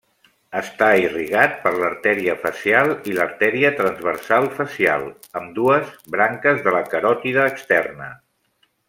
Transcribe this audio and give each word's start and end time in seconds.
Està 0.59 0.85
irrigat 1.01 1.53
per 1.65 1.73
l'artèria 1.75 2.33
facial 2.45 2.89
i 3.11 3.13
l'artèria 3.19 3.71
transversa 3.81 4.39
facial, 4.57 5.07
ambdues, 5.43 5.95
branques 6.17 6.65
de 6.69 6.75
la 6.81 6.85
caròtide 6.95 7.47
externa. 7.53 8.11